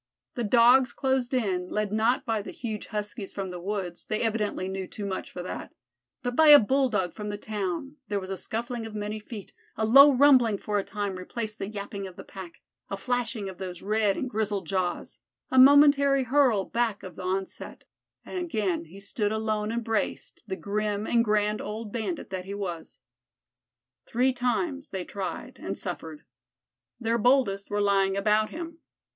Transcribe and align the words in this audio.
The 0.33 0.43
Dogs 0.43 0.93
closed 0.93 1.31
in, 1.31 1.69
led 1.69 1.91
not 1.93 2.25
by 2.25 2.41
the 2.41 2.49
huge 2.49 2.87
Huskies 2.87 3.31
from 3.31 3.49
the 3.49 3.59
woods 3.59 4.05
they 4.05 4.23
evidently 4.23 4.67
knew 4.67 4.87
too 4.87 5.05
much 5.05 5.29
for 5.29 5.43
that 5.43 5.75
but 6.23 6.35
by 6.35 6.47
a 6.47 6.57
Bulldog 6.57 7.13
from 7.13 7.29
the 7.29 7.37
town; 7.37 7.97
there 8.07 8.19
was 8.19 8.31
scuffling 8.43 8.87
of 8.87 8.95
many 8.95 9.19
feet; 9.19 9.53
a 9.77 9.85
low 9.85 10.11
rumbling 10.11 10.57
for 10.57 10.79
a 10.79 10.83
time 10.83 11.17
replaced 11.17 11.59
the 11.59 11.67
yapping 11.69 12.07
of 12.07 12.15
the 12.15 12.23
pack; 12.23 12.63
a 12.89 12.97
flashing 12.97 13.47
of 13.47 13.59
those 13.59 13.83
red 13.83 14.17
and 14.17 14.27
grizzled 14.31 14.65
jaws, 14.65 15.19
a 15.51 15.59
momentary 15.59 16.23
hurl 16.23 16.65
back 16.65 17.03
of 17.03 17.15
the 17.15 17.21
onset, 17.23 17.83
and 18.25 18.39
again 18.39 18.85
he 18.85 18.99
stood 18.99 19.31
alone 19.31 19.71
and 19.71 19.83
braced, 19.83 20.41
the 20.47 20.55
grim 20.55 21.05
and 21.05 21.23
grand 21.23 21.61
old 21.61 21.91
bandit 21.93 22.31
that 22.31 22.45
he 22.45 22.55
was. 22.55 23.01
Three 24.07 24.33
times 24.33 24.89
they 24.89 25.05
tried 25.05 25.59
and 25.61 25.77
suffered. 25.77 26.23
Their 26.99 27.19
boldest 27.19 27.69
were 27.69 27.81
lying 27.81 28.17
about 28.17 28.49
him. 28.49 28.79